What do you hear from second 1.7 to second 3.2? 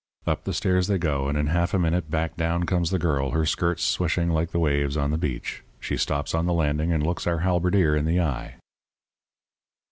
a minute back down comes the